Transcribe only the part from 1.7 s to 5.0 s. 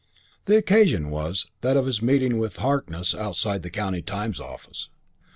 of his meeting with Harkness outside the County Times office.